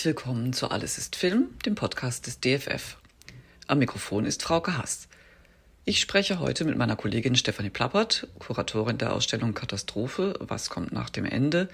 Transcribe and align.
Herzlich 0.00 0.16
willkommen 0.16 0.54
zu 0.54 0.70
Alles 0.70 0.96
ist 0.96 1.14
Film, 1.14 1.50
dem 1.66 1.74
Podcast 1.74 2.26
des 2.26 2.40
DFF. 2.40 2.96
Am 3.66 3.80
Mikrofon 3.80 4.24
ist 4.24 4.42
Frauke 4.42 4.78
Hass. 4.78 5.08
Ich 5.84 6.00
spreche 6.00 6.38
heute 6.38 6.64
mit 6.64 6.78
meiner 6.78 6.96
Kollegin 6.96 7.36
Stefanie 7.36 7.68
Plappert, 7.68 8.26
Kuratorin 8.38 8.96
der 8.96 9.12
Ausstellung 9.12 9.52
Katastrophe, 9.52 10.38
was 10.40 10.70
kommt 10.70 10.90
nach 10.92 11.10
dem 11.10 11.26
Ende, 11.26 11.68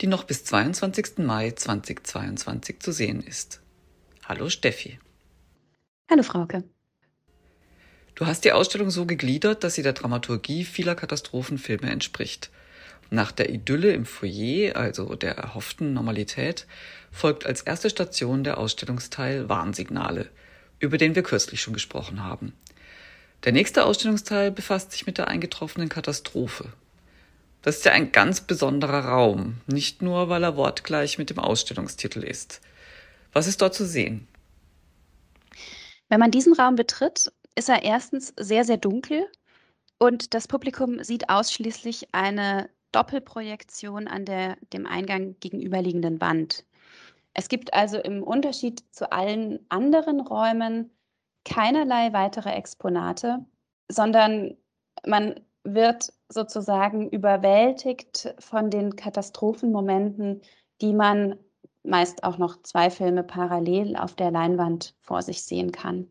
die 0.00 0.08
noch 0.08 0.24
bis 0.24 0.42
22. 0.42 1.18
Mai 1.18 1.52
2022 1.52 2.80
zu 2.80 2.90
sehen 2.90 3.22
ist. 3.22 3.60
Hallo 4.24 4.48
Steffi. 4.48 4.98
Hallo 6.10 6.24
Frauke. 6.24 6.64
Du 8.16 8.26
hast 8.26 8.44
die 8.44 8.50
Ausstellung 8.50 8.90
so 8.90 9.06
gegliedert, 9.06 9.62
dass 9.62 9.76
sie 9.76 9.84
der 9.84 9.92
Dramaturgie 9.92 10.64
vieler 10.64 10.96
Katastrophenfilme 10.96 11.88
entspricht. 11.88 12.50
Nach 13.08 13.32
der 13.32 13.50
Idylle 13.50 13.92
im 13.92 14.04
Foyer, 14.04 14.76
also 14.76 15.14
der 15.14 15.36
erhofften 15.36 15.94
Normalität, 15.94 16.66
folgt 17.10 17.46
als 17.46 17.62
erste 17.62 17.90
Station 17.90 18.44
der 18.44 18.58
Ausstellungsteil 18.58 19.48
Warnsignale, 19.48 20.28
über 20.78 20.98
den 20.98 21.14
wir 21.14 21.22
kürzlich 21.22 21.60
schon 21.62 21.74
gesprochen 21.74 22.22
haben. 22.22 22.52
Der 23.44 23.52
nächste 23.52 23.84
Ausstellungsteil 23.84 24.50
befasst 24.50 24.92
sich 24.92 25.06
mit 25.06 25.18
der 25.18 25.28
eingetroffenen 25.28 25.88
Katastrophe. 25.88 26.66
Das 27.62 27.78
ist 27.78 27.84
ja 27.84 27.92
ein 27.92 28.12
ganz 28.12 28.42
besonderer 28.42 29.06
Raum, 29.06 29.56
nicht 29.66 30.02
nur 30.02 30.28
weil 30.28 30.42
er 30.42 30.56
wortgleich 30.56 31.18
mit 31.18 31.30
dem 31.30 31.38
Ausstellungstitel 31.38 32.22
ist. 32.22 32.60
Was 33.32 33.46
ist 33.46 33.60
dort 33.60 33.74
zu 33.74 33.86
sehen? 33.86 34.26
Wenn 36.08 36.20
man 36.20 36.30
diesen 36.30 36.54
Raum 36.54 36.74
betritt, 36.76 37.32
ist 37.54 37.68
er 37.68 37.82
erstens 37.82 38.32
sehr, 38.38 38.64
sehr 38.64 38.78
dunkel 38.78 39.26
und 39.98 40.34
das 40.34 40.48
Publikum 40.48 41.04
sieht 41.04 41.28
ausschließlich 41.28 42.08
eine 42.12 42.70
Doppelprojektion 42.92 44.08
an 44.08 44.24
der 44.24 44.56
dem 44.72 44.86
Eingang 44.86 45.36
gegenüberliegenden 45.40 46.20
Wand. 46.20 46.64
Es 47.34 47.48
gibt 47.48 47.74
also 47.74 47.98
im 47.98 48.22
Unterschied 48.22 48.82
zu 48.90 49.12
allen 49.12 49.64
anderen 49.68 50.20
Räumen 50.20 50.90
keinerlei 51.44 52.12
weitere 52.12 52.50
Exponate, 52.50 53.44
sondern 53.88 54.56
man 55.06 55.40
wird 55.64 56.12
sozusagen 56.28 57.08
überwältigt 57.10 58.34
von 58.38 58.70
den 58.70 58.96
Katastrophenmomenten, 58.96 60.42
die 60.80 60.92
man 60.92 61.38
meist 61.82 62.24
auch 62.24 62.38
noch 62.38 62.62
zwei 62.62 62.90
Filme 62.90 63.22
parallel 63.22 63.96
auf 63.96 64.14
der 64.14 64.30
Leinwand 64.30 64.94
vor 65.00 65.22
sich 65.22 65.42
sehen 65.42 65.72
kann. 65.72 66.10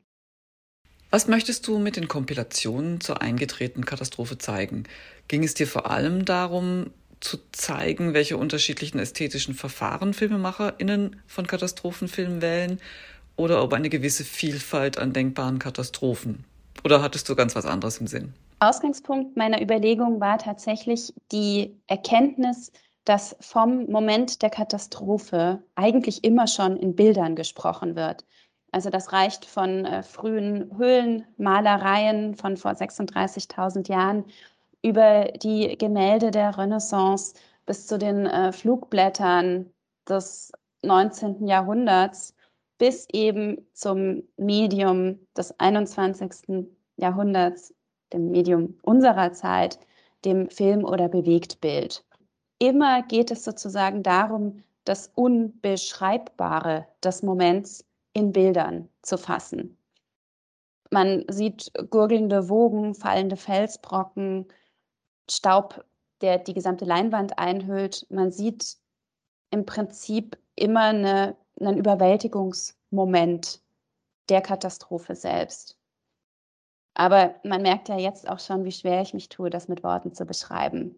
Was 1.11 1.27
möchtest 1.27 1.67
du 1.67 1.79
mit 1.79 1.95
den 1.95 2.07
Kompilationen 2.07 3.01
zur 3.01 3.21
eingetretenen 3.21 3.83
Katastrophe 3.83 4.37
zeigen? 4.37 4.83
Ging 5.27 5.43
es 5.43 5.55
dir 5.55 5.65
vor 5.65 5.89
allem 5.89 6.23
darum, 6.23 6.91
zu 7.19 7.37
zeigen, 7.51 8.13
welche 8.13 8.37
unterschiedlichen 8.37 8.99
ästhetischen 8.99 9.55
Verfahren 9.55 10.13
FilmemacherInnen 10.13 11.19
von 11.25 11.47
Katastrophenfilmen 11.47 12.43
wählen 12.43 12.79
oder 13.35 13.63
ob 13.63 13.73
eine 13.73 13.89
gewisse 13.89 14.23
Vielfalt 14.23 14.99
an 14.99 15.11
denkbaren 15.11 15.57
Katastrophen? 15.57 16.45
Oder 16.83 17.01
hattest 17.01 17.27
du 17.27 17.35
ganz 17.35 17.55
was 17.55 17.65
anderes 17.65 17.97
im 17.97 18.07
Sinn? 18.07 18.33
Ausgangspunkt 18.59 19.35
meiner 19.35 19.61
Überlegung 19.61 20.19
war 20.19 20.37
tatsächlich 20.37 21.13
die 21.31 21.75
Erkenntnis, 21.87 22.71
dass 23.03 23.35
vom 23.39 23.87
Moment 23.87 24.43
der 24.43 24.51
Katastrophe 24.51 25.63
eigentlich 25.73 26.23
immer 26.23 26.45
schon 26.45 26.77
in 26.77 26.95
Bildern 26.95 27.35
gesprochen 27.35 27.95
wird. 27.95 28.25
Also 28.71 28.89
das 28.89 29.11
reicht 29.13 29.45
von 29.45 29.85
äh, 29.85 30.03
frühen 30.03 30.77
Höhlenmalereien 30.77 32.35
von 32.35 32.57
vor 32.57 32.71
36.000 32.71 33.89
Jahren 33.89 34.25
über 34.81 35.25
die 35.25 35.77
Gemälde 35.77 36.31
der 36.31 36.57
Renaissance 36.57 37.33
bis 37.65 37.87
zu 37.87 37.97
den 37.97 38.25
äh, 38.25 38.51
Flugblättern 38.51 39.71
des 40.07 40.51
19. 40.83 41.47
Jahrhunderts 41.47 42.35
bis 42.77 43.07
eben 43.11 43.67
zum 43.73 44.23
Medium 44.37 45.19
des 45.35 45.59
21. 45.59 46.65
Jahrhunderts, 46.95 47.73
dem 48.13 48.31
Medium 48.31 48.77
unserer 48.81 49.33
Zeit, 49.33 49.79
dem 50.25 50.49
Film 50.49 50.85
oder 50.85 51.09
Bewegtbild. 51.09 52.03
Immer 52.57 53.03
geht 53.03 53.31
es 53.31 53.43
sozusagen 53.43 54.01
darum, 54.01 54.63
das 54.85 55.11
Unbeschreibbare 55.15 56.87
des 57.03 57.21
Moments 57.21 57.85
in 58.19 58.31
Bildern 58.33 58.89
zu 59.01 59.17
fassen. 59.17 59.77
Man 60.91 61.23
sieht 61.29 61.71
gurgelnde 61.89 62.49
Wogen, 62.49 62.95
fallende 62.95 63.37
Felsbrocken, 63.37 64.47
Staub, 65.29 65.85
der 66.21 66.39
die 66.39 66.53
gesamte 66.53 66.85
Leinwand 66.85 67.39
einhüllt. 67.39 68.05
Man 68.09 68.31
sieht 68.31 68.77
im 69.51 69.65
Prinzip 69.65 70.37
immer 70.55 70.85
eine, 70.85 71.35
einen 71.59 71.77
Überwältigungsmoment 71.77 73.61
der 74.29 74.41
Katastrophe 74.41 75.15
selbst. 75.15 75.77
Aber 76.95 77.35
man 77.43 77.61
merkt 77.61 77.87
ja 77.87 77.97
jetzt 77.97 78.27
auch 78.27 78.39
schon, 78.39 78.65
wie 78.65 78.71
schwer 78.71 79.01
ich 79.01 79.13
mich 79.13 79.29
tue, 79.29 79.49
das 79.49 79.69
mit 79.69 79.83
Worten 79.83 80.13
zu 80.13 80.25
beschreiben. 80.25 80.95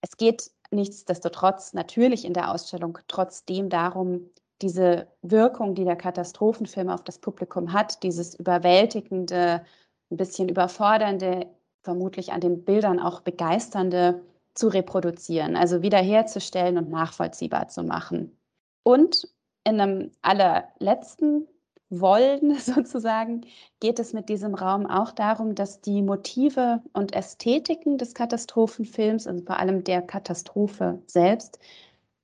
Es 0.00 0.16
geht 0.16 0.50
nichtsdestotrotz 0.70 1.72
natürlich 1.72 2.24
in 2.24 2.34
der 2.34 2.52
Ausstellung 2.52 2.98
trotzdem 3.08 3.68
darum, 3.68 4.30
diese 4.62 5.08
Wirkung, 5.22 5.74
die 5.74 5.84
der 5.84 5.96
Katastrophenfilm 5.96 6.88
auf 6.88 7.04
das 7.04 7.18
Publikum 7.18 7.72
hat, 7.72 8.02
dieses 8.02 8.34
überwältigende, 8.34 9.64
ein 10.10 10.16
bisschen 10.16 10.48
überfordernde, 10.48 11.46
vermutlich 11.82 12.32
an 12.32 12.40
den 12.40 12.64
Bildern 12.64 12.98
auch 12.98 13.20
begeisternde 13.20 14.22
zu 14.54 14.68
reproduzieren, 14.68 15.56
also 15.56 15.82
wiederherzustellen 15.82 16.78
und 16.78 16.90
nachvollziehbar 16.90 17.68
zu 17.68 17.82
machen. 17.82 18.36
Und 18.82 19.28
in 19.64 19.80
einem 19.80 20.10
allerletzten 20.22 21.46
Wollen 21.90 22.54
sozusagen 22.58 23.42
geht 23.80 23.98
es 23.98 24.12
mit 24.12 24.28
diesem 24.28 24.54
Raum 24.54 24.86
auch 24.86 25.12
darum, 25.12 25.54
dass 25.54 25.80
die 25.80 26.02
Motive 26.02 26.82
und 26.92 27.14
Ästhetiken 27.14 27.98
des 27.98 28.14
Katastrophenfilms, 28.14 29.26
also 29.26 29.44
vor 29.44 29.58
allem 29.58 29.84
der 29.84 30.02
Katastrophe 30.02 31.02
selbst, 31.06 31.58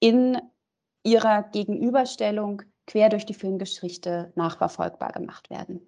in 0.01 0.39
ihrer 1.05 1.43
Gegenüberstellung 1.43 2.63
quer 2.87 3.09
durch 3.09 3.27
die 3.27 3.35
Filmgeschichte 3.35 4.33
nachverfolgbar 4.35 5.13
gemacht 5.13 5.51
werden. 5.51 5.81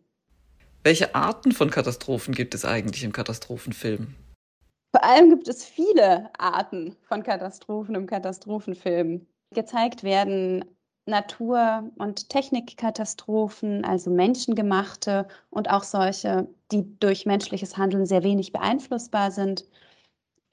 Welche 0.83 1.15
Arten 1.15 1.53
von 1.53 1.71
Katastrophen 1.71 2.35
gibt 2.35 2.55
es 2.55 2.65
eigentlich 2.65 3.05
im 3.05 3.13
Katastrophenfilm? 3.13 4.15
Vor 4.93 5.03
allem 5.03 5.31
gibt 5.31 5.49
es 5.49 5.65
viele 5.65 6.31
Arten 6.39 6.95
von 7.09 7.23
Katastrophen 7.23 7.95
im 7.95 8.07
Katastrophenfilm. 8.07 9.27
Gezeigt 9.53 10.05
werden 10.05 10.65
Natur- 11.07 11.91
und 11.97 12.29
Technikkatastrophen, 12.29 13.85
also 13.85 14.11
menschengemachte 14.11 15.27
und 15.51 15.71
auch 15.71 15.83
solche, 15.83 16.49
die 16.73 16.99
durch 16.99 17.27
menschliches 17.27 17.77
Handeln 17.77 18.07
sehr 18.07 18.23
wenig 18.23 18.53
beeinflussbar 18.53 19.31
sind. 19.31 19.65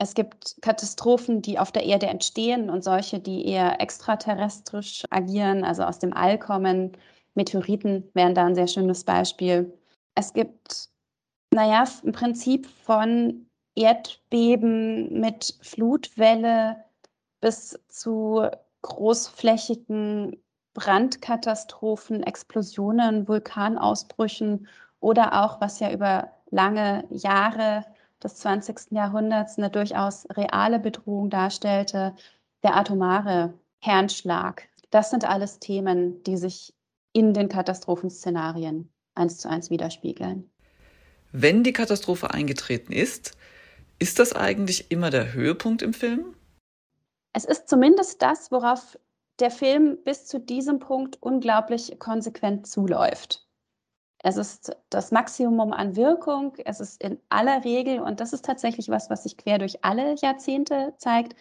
Es 0.02 0.16
gibt 0.16 0.56
Katastrophen, 0.64 1.44
die 1.44 1.60
auf 1.60 1.72
der 1.72 1.84
Erde 1.84 2.08
entstehen 2.08 2.72
und 2.72 2.84
solche, 2.84 3.20
die 3.20 3.46
eher 3.46 3.80
extraterrestrisch 3.80 5.04
agieren, 5.12 5.64
also 5.64 5.84
aus 5.84 6.00
dem 6.00 6.12
All 6.12 6.40
kommen. 6.40 6.94
Meteoriten 7.36 8.10
wären 8.16 8.34
da 8.34 8.46
ein 8.46 8.56
sehr 8.56 8.66
schönes 8.66 9.04
Beispiel. 9.04 9.78
Es 10.16 10.34
gibt, 10.34 10.90
naja, 11.54 11.84
im 12.02 12.14
Prinzip 12.14 12.66
von 12.66 13.46
Erdbeben 13.76 15.20
mit 15.20 15.56
Flutwelle 15.62 16.84
bis 17.40 17.80
zu 17.88 18.48
großflächigen 18.82 20.36
Brandkatastrophen, 20.74 22.24
Explosionen, 22.24 23.28
Vulkanausbrüchen 23.28 24.68
oder 25.00 25.44
auch, 25.44 25.62
was 25.62 25.80
ja 25.80 25.92
über 25.92 26.32
lange 26.50 27.06
Jahre 27.12 27.86
des 28.24 28.36
20. 28.36 28.92
Jahrhunderts 28.92 29.58
eine 29.58 29.70
durchaus 29.70 30.28
reale 30.32 30.80
Bedrohung 30.80 31.30
darstellte, 31.30 32.16
der 32.64 32.76
atomare 32.76 33.54
Kernschlag. 33.82 34.68
Das 34.90 35.10
sind 35.10 35.26
alles 35.26 35.60
Themen, 35.60 36.24
die 36.24 36.38
sich 36.38 36.74
in 37.14 37.34
den 37.34 37.50
Katastrophenszenarien 37.50 38.92
eins 39.16 39.38
zu 39.38 39.50
eins 39.50 39.70
widerspiegeln. 39.70 40.50
Wenn 41.32 41.64
die 41.64 41.74
Katastrophe 41.74 42.32
eingetreten 42.32 42.94
ist, 42.94 43.38
ist 44.00 44.20
das 44.20 44.34
eigentlich 44.34 44.92
immer 44.92 45.10
der 45.10 45.34
Höhepunkt 45.34 45.82
im 45.82 45.94
Film? 45.94 46.36
Es 47.34 47.46
ist 47.46 47.70
zumindest 47.70 48.22
das, 48.22 48.52
worauf 48.52 48.98
der 49.40 49.52
Film 49.52 49.98
bis 50.04 50.26
zu 50.26 50.40
diesem 50.40 50.80
Punkt 50.80 51.22
unglaublich 51.22 51.98
konsequent 52.00 52.68
zuläuft. 52.68 53.48
Es 54.24 54.38
ist 54.38 54.76
das 54.90 55.12
Maximum 55.12 55.74
an 55.74 55.96
Wirkung. 55.96 56.54
Es 56.66 56.80
ist 56.80 57.02
in 57.04 57.20
aller 57.30 57.64
Regel, 57.64 58.00
und 58.00 58.20
das 58.20 58.34
ist 58.34 58.46
tatsächlich 58.46 58.90
was, 58.90 59.10
was 59.10 59.24
sich 59.24 59.38
quer 59.38 59.58
durch 59.58 59.84
alle 59.84 60.16
Jahrzehnte 60.16 60.94
zeigt, 60.98 61.36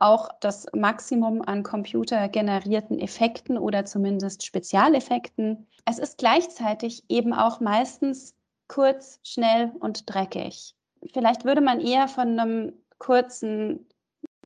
auch 0.00 0.28
das 0.40 0.66
Maximum 0.74 1.42
an 1.42 1.62
computergenerierten 1.62 2.98
Effekten 2.98 3.56
oder 3.56 3.84
zumindest 3.84 4.44
Spezialeffekten. 4.44 5.66
Es 5.84 5.98
ist 5.98 6.18
gleichzeitig 6.18 7.04
eben 7.08 7.32
auch 7.32 7.60
meistens 7.60 8.34
kurz, 8.66 9.20
schnell 9.22 9.72
und 9.78 10.12
dreckig. 10.12 10.74
Vielleicht 11.12 11.44
würde 11.44 11.60
man 11.60 11.80
eher 11.80 12.08
von 12.08 12.38
einem 12.38 12.72
kurzen 12.98 13.86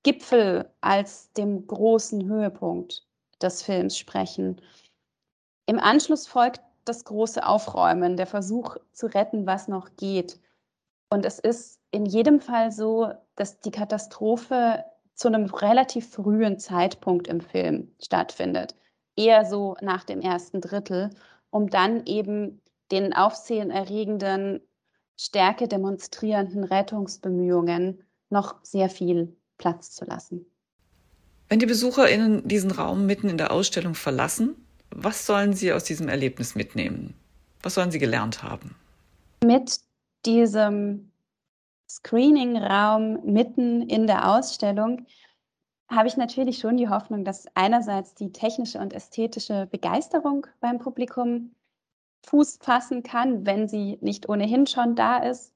Gipfel 0.02 0.70
als 0.80 1.32
dem 1.32 1.66
großen 1.66 2.28
Höhepunkt 2.28 3.06
des 3.40 3.62
Films 3.62 3.96
sprechen. 3.96 4.60
Im 5.66 5.78
Anschluss 5.78 6.26
folgt 6.26 6.60
das 6.88 7.04
große 7.04 7.46
Aufräumen, 7.46 8.16
der 8.16 8.26
Versuch 8.26 8.76
zu 8.92 9.06
retten, 9.06 9.46
was 9.46 9.68
noch 9.68 9.96
geht. 9.96 10.40
Und 11.10 11.24
es 11.24 11.38
ist 11.38 11.80
in 11.90 12.06
jedem 12.06 12.40
Fall 12.40 12.72
so, 12.72 13.12
dass 13.36 13.60
die 13.60 13.70
Katastrophe 13.70 14.84
zu 15.14 15.28
einem 15.28 15.46
relativ 15.46 16.10
frühen 16.10 16.58
Zeitpunkt 16.58 17.28
im 17.28 17.40
Film 17.40 17.92
stattfindet. 18.00 18.74
Eher 19.16 19.44
so 19.44 19.76
nach 19.80 20.04
dem 20.04 20.20
ersten 20.20 20.60
Drittel, 20.60 21.10
um 21.50 21.68
dann 21.68 22.06
eben 22.06 22.60
den 22.90 23.12
aufsehenerregenden, 23.12 24.60
Stärke 25.16 25.66
demonstrierenden 25.66 26.62
Rettungsbemühungen 26.62 28.04
noch 28.30 28.62
sehr 28.62 28.88
viel 28.88 29.36
Platz 29.56 29.90
zu 29.90 30.04
lassen. 30.04 30.46
Wenn 31.48 31.58
die 31.58 31.66
BesucherInnen 31.66 32.46
diesen 32.46 32.70
Raum 32.70 33.06
mitten 33.06 33.28
in 33.28 33.38
der 33.38 33.50
Ausstellung 33.50 33.94
verlassen, 33.94 34.67
was 34.90 35.26
sollen 35.26 35.52
sie 35.52 35.72
aus 35.72 35.84
diesem 35.84 36.08
Erlebnis 36.08 36.54
mitnehmen? 36.54 37.14
Was 37.62 37.74
sollen 37.74 37.90
sie 37.90 37.98
gelernt 37.98 38.42
haben? 38.42 38.74
Mit 39.44 39.80
diesem 40.24 41.10
Screening-Raum 41.88 43.24
mitten 43.24 43.82
in 43.82 44.06
der 44.06 44.30
Ausstellung 44.30 45.06
habe 45.90 46.08
ich 46.08 46.16
natürlich 46.16 46.58
schon 46.58 46.76
die 46.76 46.88
Hoffnung, 46.88 47.24
dass 47.24 47.46
einerseits 47.54 48.14
die 48.14 48.32
technische 48.32 48.78
und 48.78 48.92
ästhetische 48.92 49.66
Begeisterung 49.70 50.46
beim 50.60 50.78
Publikum 50.78 51.54
Fuß 52.26 52.58
fassen 52.60 53.02
kann, 53.02 53.46
wenn 53.46 53.68
sie 53.68 53.98
nicht 54.02 54.28
ohnehin 54.28 54.66
schon 54.66 54.96
da 54.96 55.18
ist, 55.18 55.54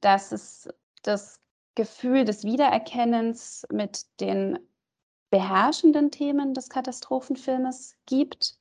dass 0.00 0.30
es 0.30 0.68
das 1.02 1.40
Gefühl 1.74 2.24
des 2.24 2.44
Wiedererkennens 2.44 3.66
mit 3.72 4.04
den 4.20 4.58
beherrschenden 5.30 6.10
Themen 6.10 6.54
des 6.54 6.68
Katastrophenfilmes 6.68 7.96
gibt 8.06 8.56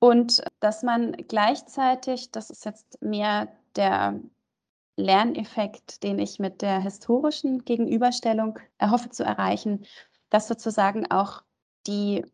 und 0.00 0.42
dass 0.60 0.82
man 0.82 1.12
gleichzeitig, 1.12 2.32
das 2.32 2.50
ist 2.50 2.64
jetzt 2.64 3.00
mehr 3.02 3.48
der 3.76 4.18
Lerneffekt, 4.96 6.02
den 6.02 6.18
ich 6.18 6.38
mit 6.38 6.62
der 6.62 6.80
historischen 6.80 7.64
Gegenüberstellung 7.64 8.58
erhoffe 8.78 9.10
zu 9.10 9.24
erreichen, 9.24 9.84
dass 10.30 10.48
sozusagen 10.48 11.10
auch 11.10 11.42
die 11.86 12.24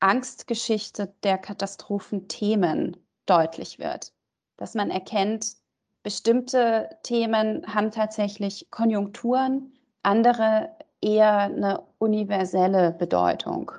Angstgeschichte 0.00 1.14
der 1.22 1.38
Katastrophenthemen 1.38 2.96
deutlich 3.24 3.78
wird. 3.78 4.12
Dass 4.56 4.74
man 4.74 4.90
erkennt, 4.90 5.56
bestimmte 6.02 6.90
Themen 7.02 7.72
haben 7.72 7.92
tatsächlich 7.92 8.70
Konjunkturen, 8.70 9.72
andere 10.02 10.70
eher 11.00 11.38
eine 11.40 11.82
universelle 11.98 12.92
Bedeutung. 12.92 13.72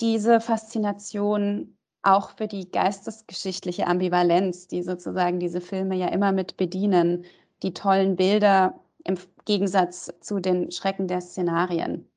Diese 0.00 0.40
Faszination 0.40 1.75
auch 2.06 2.36
für 2.36 2.46
die 2.46 2.70
geistesgeschichtliche 2.70 3.86
Ambivalenz, 3.86 4.68
die 4.68 4.82
sozusagen 4.82 5.40
diese 5.40 5.60
Filme 5.60 5.96
ja 5.96 6.08
immer 6.08 6.32
mit 6.32 6.56
bedienen, 6.56 7.24
die 7.62 7.74
tollen 7.74 8.16
Bilder 8.16 8.78
im 9.04 9.18
Gegensatz 9.44 10.12
zu 10.20 10.40
den 10.40 10.70
Schrecken 10.70 11.08
der 11.08 11.20
Szenarien. 11.20 12.08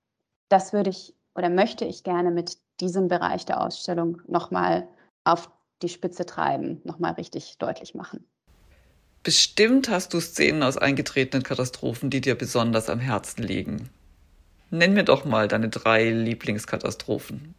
Das 0.48 0.74
würde 0.74 0.92
ich 0.92 1.16
oder 1.36 1.50
möchte 1.50 1.86
ich 1.86 2.04
gerne 2.04 2.32
mit 2.32 2.58
diesem 2.80 3.08
Bereich 3.08 3.46
der 3.46 3.62
Ausstellung 3.62 4.22
nochmal 4.28 4.88
auf 5.24 5.50
die 5.82 5.90
Spitze 5.90 6.26
treiben, 6.26 6.82
nochmal 6.84 7.14
richtig 7.14 7.58
deutlich 7.58 7.96
machen. 7.96 8.26
Bestimmt 9.24 9.90
hast 9.90 10.14
du 10.14 10.20
Szenen 10.20 10.64
aus 10.64 10.78
eingetretenen 10.78 11.44
Katastrophen, 11.44 12.10
die 12.10 12.22
dir 12.22 12.36
besonders 12.36 12.90
am 12.90 13.00
Herzen 13.00 13.44
liegen. 13.44 13.90
Nenn 14.70 14.94
mir 14.94 15.04
doch 15.04 15.26
mal 15.26 15.48
deine 15.48 15.70
drei 15.70 16.10
Lieblingskatastrophen. 16.10 17.56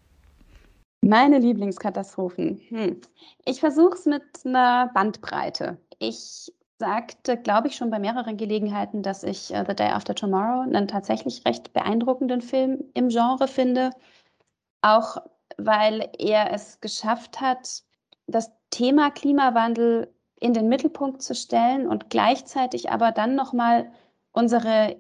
Meine 1.03 1.39
Lieblingskatastrophen. 1.39 2.61
Hm. 2.69 3.01
Ich 3.45 3.61
versuche 3.61 3.95
es 3.95 4.07
mit 4.07 4.23
einer 4.45 4.91
Bandbreite. 4.93 5.79
Ich 5.99 6.53
sagte, 6.79 7.37
glaube 7.37 7.69
ich, 7.69 7.77
schon 7.77 7.91
bei 7.91 7.99
mehreren 7.99 8.37
Gelegenheiten, 8.37 9.03
dass 9.03 9.23
ich 9.23 9.51
uh, 9.51 9.65
The 9.67 9.75
Day 9.75 9.89
After 9.89 10.15
Tomorrow 10.15 10.63
einen 10.63 10.89
tatsächlich 10.89 11.45
recht 11.47 11.73
beeindruckenden 11.73 12.41
Film 12.41 12.85
im 12.95 13.09
Genre 13.09 13.49
finde. 13.49 13.91
Auch 14.83 15.19
weil 15.57 16.11
er 16.19 16.53
es 16.53 16.81
geschafft 16.81 17.41
hat, 17.41 17.83
das 18.27 18.51
Thema 18.71 19.11
Klimawandel 19.11 20.13
in 20.39 20.55
den 20.55 20.69
Mittelpunkt 20.69 21.23
zu 21.23 21.35
stellen 21.35 21.87
und 21.87 22.09
gleichzeitig 22.09 22.91
aber 22.91 23.13
dann 23.13 23.35
nochmal 23.35 23.93
unsere 24.33 24.97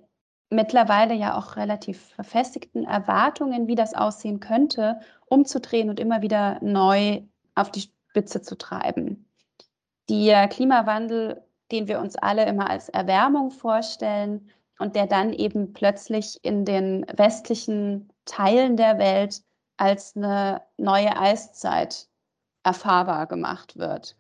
mittlerweile 0.50 1.14
ja 1.14 1.38
auch 1.38 1.56
relativ 1.56 2.00
verfestigten 2.14 2.84
Erwartungen, 2.84 3.68
wie 3.68 3.76
das 3.76 3.94
aussehen 3.94 4.40
könnte, 4.40 5.00
umzudrehen 5.30 5.88
und 5.88 5.98
immer 5.98 6.20
wieder 6.20 6.58
neu 6.60 7.22
auf 7.54 7.70
die 7.70 7.88
Spitze 8.10 8.42
zu 8.42 8.58
treiben. 8.58 9.26
Der 10.10 10.48
Klimawandel, 10.48 11.42
den 11.72 11.88
wir 11.88 12.00
uns 12.00 12.16
alle 12.16 12.44
immer 12.46 12.68
als 12.68 12.88
Erwärmung 12.88 13.50
vorstellen 13.50 14.50
und 14.78 14.96
der 14.96 15.06
dann 15.06 15.32
eben 15.32 15.72
plötzlich 15.72 16.38
in 16.42 16.64
den 16.64 17.06
westlichen 17.14 18.12
Teilen 18.24 18.76
der 18.76 18.98
Welt 18.98 19.42
als 19.76 20.16
eine 20.16 20.62
neue 20.76 21.16
Eiszeit 21.16 22.08
erfahrbar 22.64 23.26
gemacht 23.26 23.78
wird. 23.78 24.16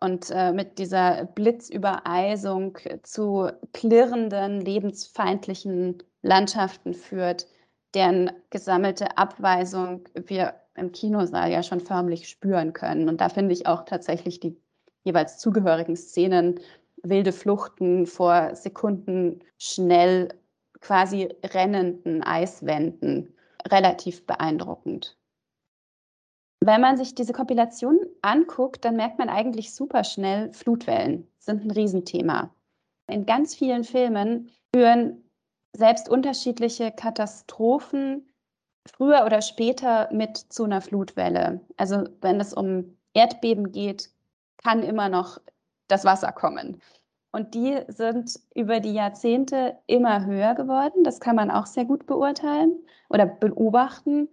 Und 0.00 0.30
äh, 0.30 0.52
mit 0.52 0.78
dieser 0.78 1.24
Blitzübereisung 1.24 2.78
zu 3.02 3.50
klirrenden, 3.72 4.60
lebensfeindlichen 4.60 6.02
Landschaften 6.22 6.94
führt, 6.94 7.46
deren 7.94 8.30
gesammelte 8.50 9.16
Abweisung 9.18 10.08
wir 10.14 10.54
im 10.74 10.92
Kinosaal 10.92 11.50
ja 11.50 11.62
schon 11.62 11.80
förmlich 11.80 12.28
spüren 12.28 12.72
können. 12.72 13.08
Und 13.08 13.20
da 13.20 13.28
finde 13.28 13.52
ich 13.52 13.66
auch 13.66 13.84
tatsächlich 13.84 14.40
die 14.40 14.56
jeweils 15.02 15.38
zugehörigen 15.38 15.96
Szenen, 15.96 16.60
wilde 17.02 17.32
Fluchten 17.32 18.06
vor 18.06 18.54
Sekunden 18.54 19.40
schnell 19.58 20.28
quasi 20.80 21.28
rennenden 21.44 22.22
Eiswänden 22.22 23.34
relativ 23.70 24.26
beeindruckend. 24.26 25.16
Wenn 26.62 26.80
man 26.80 26.96
sich 26.98 27.14
diese 27.14 27.32
Kompilation 27.32 27.98
anguckt, 28.20 28.84
dann 28.84 28.96
merkt 28.96 29.18
man 29.18 29.30
eigentlich 29.30 29.74
super 29.74 30.04
schnell, 30.04 30.52
Flutwellen 30.52 31.26
sind 31.38 31.64
ein 31.64 31.70
Riesenthema. 31.70 32.54
In 33.08 33.24
ganz 33.24 33.54
vielen 33.54 33.82
Filmen 33.82 34.50
führen 34.74 35.19
selbst 35.72 36.08
unterschiedliche 36.08 36.90
Katastrophen 36.90 38.28
früher 38.86 39.24
oder 39.24 39.42
später 39.42 40.08
mit 40.12 40.36
zu 40.36 40.64
einer 40.64 40.80
Flutwelle. 40.80 41.60
Also 41.76 42.04
wenn 42.20 42.40
es 42.40 42.52
um 42.52 42.96
Erdbeben 43.14 43.72
geht, 43.72 44.10
kann 44.62 44.82
immer 44.82 45.08
noch 45.08 45.38
das 45.88 46.04
Wasser 46.04 46.32
kommen. 46.32 46.80
Und 47.32 47.54
die 47.54 47.78
sind 47.88 48.40
über 48.54 48.80
die 48.80 48.92
Jahrzehnte 48.92 49.78
immer 49.86 50.26
höher 50.26 50.54
geworden. 50.54 51.04
Das 51.04 51.20
kann 51.20 51.36
man 51.36 51.50
auch 51.50 51.66
sehr 51.66 51.84
gut 51.84 52.06
beurteilen 52.06 52.84
oder 53.08 53.26
beobachten 53.26 54.28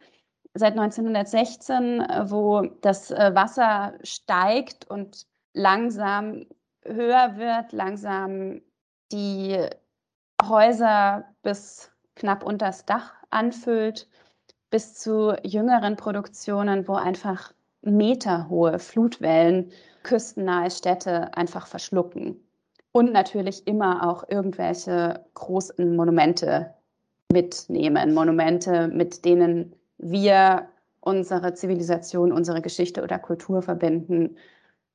seit 0.54 0.74
1916, 0.74 2.02
äh, 2.02 2.32
wo 2.32 2.62
das 2.82 3.12
äh, 3.12 3.36
Wasser 3.36 3.94
steigt 4.04 4.90
und 4.90 5.28
langsam 5.54 6.46
höher 6.84 7.38
wird, 7.38 7.72
langsam 7.72 8.62
die 9.12 9.68
Häuser 10.44 11.26
bis 11.44 11.92
knapp 12.16 12.44
unters 12.44 12.86
Dach 12.86 13.14
anfüllt, 13.30 14.08
bis 14.70 14.96
zu 14.96 15.36
jüngeren 15.44 15.96
Produktionen, 15.96 16.88
wo 16.88 16.96
einfach 16.96 17.54
meterhohe 17.82 18.80
Flutwellen 18.80 19.72
küstennahe 20.04 20.72
Städte 20.72 21.34
einfach 21.36 21.68
verschlucken. 21.68 22.44
Und 22.92 23.14
natürlich 23.14 23.68
immer 23.68 24.10
auch 24.10 24.24
irgendwelche 24.28 25.26
großen 25.36 25.96
Monumente 25.96 26.74
mitnehmen. 27.32 28.14
Monumente, 28.14 28.88
mit 28.88 29.26
denen 29.26 29.76
wir 29.98 30.68
unsere 31.02 31.54
Zivilisation, 31.54 32.32
unsere 32.32 32.62
Geschichte 32.62 33.04
oder 33.04 33.20
Kultur 33.20 33.62
verbinden. 33.62 34.38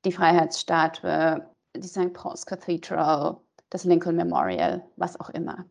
Die 0.04 0.12
Freiheitsstatue, 0.12 1.46
die 1.76 1.86
St. 1.86 2.12
Paul's 2.12 2.44
Cathedral, 2.44 3.36
das 3.72 3.84
Lincoln 3.84 4.16
Memorial, 4.16 4.84
was 4.96 5.18
auch 5.18 5.30
immer. 5.30 5.64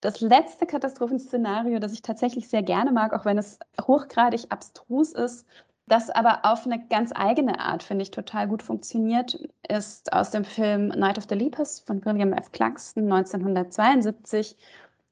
Das 0.00 0.20
letzte 0.20 0.66
Katastrophenszenario, 0.66 1.78
das 1.80 1.92
ich 1.92 2.02
tatsächlich 2.02 2.48
sehr 2.48 2.62
gerne 2.62 2.92
mag, 2.92 3.12
auch 3.12 3.24
wenn 3.24 3.38
es 3.38 3.58
hochgradig 3.80 4.46
abstrus 4.50 5.12
ist, 5.12 5.46
das 5.86 6.10
aber 6.10 6.44
auf 6.44 6.64
eine 6.64 6.86
ganz 6.88 7.10
eigene 7.14 7.58
Art, 7.58 7.82
finde 7.82 8.02
ich, 8.02 8.10
total 8.10 8.46
gut 8.46 8.62
funktioniert, 8.62 9.38
ist 9.68 10.12
aus 10.12 10.30
dem 10.30 10.44
Film 10.44 10.88
Night 10.88 11.18
of 11.18 11.24
the 11.28 11.34
Lepus 11.34 11.80
von 11.80 12.04
William 12.04 12.32
F. 12.32 12.52
Claxton 12.52 13.10
1972, 13.10 14.56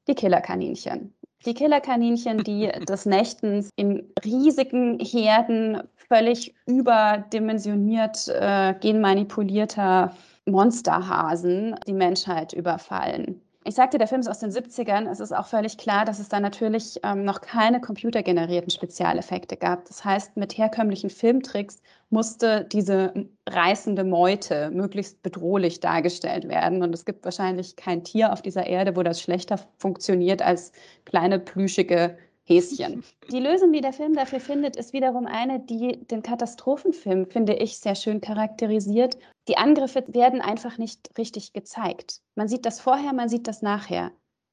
Die 0.07 0.15
Killerkaninchen. 0.15 1.13
Die 1.45 1.53
Killerkaninchen, 1.53 2.37
die 2.39 2.67
des 2.87 3.05
Nächtens 3.05 3.69
in 3.75 4.11
riesigen 4.23 4.99
Herden 4.99 5.83
völlig 6.07 6.55
überdimensioniert 6.65 8.27
äh, 8.29 8.73
genmanipulierter 8.79 10.13
Monsterhasen 10.45 11.75
die 11.87 11.93
Menschheit 11.93 12.53
überfallen. 12.53 13.41
Ich 13.65 13.75
sagte, 13.75 13.97
der 13.97 14.07
Film 14.07 14.19
ist 14.19 14.27
aus 14.27 14.39
den 14.39 14.51
70ern. 14.51 15.09
Es 15.09 15.21
ist 15.21 15.31
auch 15.31 15.47
völlig 15.47 15.77
klar, 15.77 16.03
dass 16.03 16.19
es 16.19 16.27
da 16.27 16.41
natürlich 16.41 16.99
ähm, 17.03 17.23
noch 17.23 17.39
keine 17.39 17.79
computergenerierten 17.79 18.69
Spezialeffekte 18.69 19.55
gab. 19.55 19.85
Das 19.85 20.03
heißt, 20.03 20.35
mit 20.35 20.57
herkömmlichen 20.57 21.09
Filmtricks 21.09 21.81
musste 22.09 22.65
diese 22.65 23.13
reißende 23.47 24.03
Meute 24.03 24.69
möglichst 24.71 25.23
bedrohlich 25.23 25.79
dargestellt 25.79 26.49
werden. 26.49 26.83
Und 26.83 26.93
es 26.93 27.05
gibt 27.05 27.23
wahrscheinlich 27.23 27.77
kein 27.77 28.03
Tier 28.03 28.33
auf 28.33 28.41
dieser 28.41 28.67
Erde, 28.67 28.97
wo 28.97 29.03
das 29.03 29.21
schlechter 29.21 29.57
funktioniert 29.77 30.41
als 30.41 30.73
kleine 31.05 31.39
plüschige 31.39 32.17
Häschen. 32.45 33.05
Die 33.31 33.39
Lösung, 33.39 33.71
die 33.71 33.79
der 33.79 33.93
Film 33.93 34.13
dafür 34.13 34.41
findet, 34.41 34.75
ist 34.75 34.91
wiederum 34.91 35.25
eine, 35.25 35.61
die 35.61 36.05
den 36.11 36.21
Katastrophenfilm, 36.21 37.27
finde 37.27 37.53
ich, 37.53 37.79
sehr 37.79 37.95
schön 37.95 38.19
charakterisiert. 38.19 39.17
Die 39.47 39.57
Angriffe 39.57 40.05
werden 40.07 40.41
einfach 40.41 40.77
nicht 40.77 41.17
richtig 41.17 41.53
gezeigt. 41.53 42.21
Man 42.35 42.47
sieht 42.47 42.65
das 42.65 42.79
vorher, 42.79 43.13
man 43.13 43.29
sieht 43.29 43.47
das 43.47 43.61
nachher. 43.61 44.11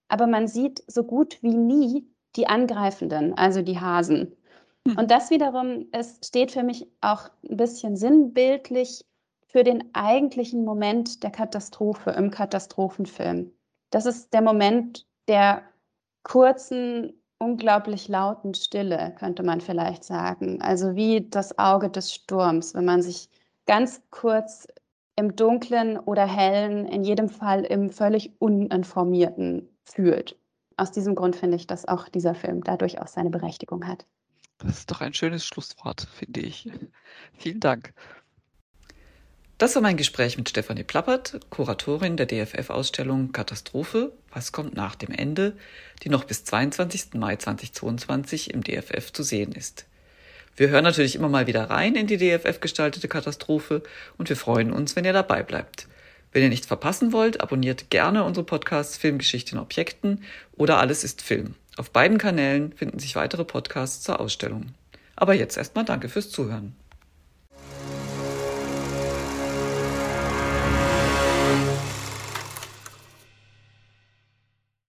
Aber 0.08 0.26
man 0.26 0.48
sieht 0.48 0.82
so 0.88 1.04
gut 1.04 1.40
wie 1.42 1.54
nie 1.54 2.08
die 2.36 2.48
Angreifenden, 2.48 3.34
also 3.34 3.62
die 3.62 3.78
Hasen. 3.78 4.36
Hm. 4.86 4.98
Und 4.98 5.10
das 5.10 5.30
wiederum, 5.30 5.86
es 5.92 6.18
steht 6.24 6.50
für 6.50 6.64
mich 6.64 6.88
auch 7.00 7.30
ein 7.48 7.56
bisschen 7.56 7.96
sinnbildlich 7.96 9.04
für 9.46 9.64
den 9.64 9.94
eigentlichen 9.94 10.64
Moment 10.64 11.22
der 11.22 11.30
Katastrophe 11.30 12.10
im 12.10 12.30
Katastrophenfilm. 12.30 13.52
Das 13.90 14.06
ist 14.06 14.32
der 14.32 14.42
Moment 14.42 15.06
der 15.28 15.62
kurzen 16.22 17.12
unglaublich 17.38 18.08
lauten 18.08 18.54
Stille, 18.54 19.14
könnte 19.18 19.42
man 19.42 19.60
vielleicht 19.60 20.04
sagen. 20.04 20.60
Also 20.60 20.94
wie 20.94 21.28
das 21.28 21.58
Auge 21.58 21.88
des 21.88 22.12
Sturms, 22.12 22.74
wenn 22.74 22.84
man 22.84 23.02
sich 23.02 23.28
ganz 23.66 24.02
kurz 24.10 24.68
im 25.20 25.36
Dunklen 25.36 25.98
oder 25.98 26.26
Hellen, 26.26 26.86
in 26.86 27.04
jedem 27.04 27.28
Fall 27.28 27.64
im 27.64 27.90
völlig 27.90 28.32
Uninformierten 28.38 29.68
fühlt. 29.84 30.36
Aus 30.76 30.90
diesem 30.90 31.14
Grund 31.14 31.36
finde 31.36 31.56
ich, 31.56 31.66
dass 31.66 31.86
auch 31.86 32.08
dieser 32.08 32.34
Film 32.34 32.64
da 32.64 32.76
durchaus 32.78 33.12
seine 33.12 33.30
Berechtigung 33.30 33.86
hat. 33.86 34.06
Das 34.58 34.78
ist 34.78 34.90
doch 34.90 35.02
ein 35.02 35.14
schönes 35.14 35.44
Schlusswort, 35.44 36.08
finde 36.14 36.40
ich. 36.40 36.68
Vielen 37.38 37.60
Dank. 37.60 37.92
Das 39.58 39.74
war 39.74 39.82
mein 39.82 39.98
Gespräch 39.98 40.38
mit 40.38 40.48
Stefanie 40.48 40.84
Plappert, 40.84 41.38
Kuratorin 41.50 42.16
der 42.16 42.24
DFF-Ausstellung 42.24 43.32
Katastrophe, 43.32 44.16
was 44.32 44.52
kommt 44.52 44.74
nach 44.74 44.94
dem 44.94 45.10
Ende, 45.10 45.54
die 46.02 46.08
noch 46.08 46.24
bis 46.24 46.44
22. 46.44 47.12
Mai 47.14 47.36
2022 47.36 48.54
im 48.54 48.64
DFF 48.64 49.12
zu 49.12 49.22
sehen 49.22 49.52
ist. 49.52 49.86
Wir 50.56 50.68
hören 50.68 50.84
natürlich 50.84 51.14
immer 51.14 51.28
mal 51.28 51.46
wieder 51.46 51.70
rein 51.70 51.94
in 51.94 52.06
die 52.06 52.16
DFF 52.16 52.60
gestaltete 52.60 53.08
Katastrophe 53.08 53.82
und 54.18 54.28
wir 54.28 54.36
freuen 54.36 54.72
uns, 54.72 54.96
wenn 54.96 55.04
ihr 55.04 55.12
dabei 55.12 55.42
bleibt. 55.42 55.86
Wenn 56.32 56.42
ihr 56.42 56.48
nichts 56.48 56.66
verpassen 56.66 57.12
wollt, 57.12 57.40
abonniert 57.40 57.90
gerne 57.90 58.24
unsere 58.24 58.44
Podcasts 58.46 58.96
Filmgeschichte 58.96 59.52
in 59.52 59.60
Objekten 59.60 60.22
oder 60.52 60.78
Alles 60.78 61.02
ist 61.02 61.22
Film. 61.22 61.54
Auf 61.76 61.90
beiden 61.90 62.18
Kanälen 62.18 62.72
finden 62.72 62.98
sich 62.98 63.16
weitere 63.16 63.44
Podcasts 63.44 64.02
zur 64.02 64.20
Ausstellung. 64.20 64.66
Aber 65.16 65.34
jetzt 65.34 65.56
erstmal 65.56 65.84
danke 65.84 66.08
fürs 66.08 66.30
Zuhören. 66.30 66.76